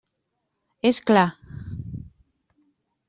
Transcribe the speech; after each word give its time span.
És 0.89 0.99
clar. 1.11 1.27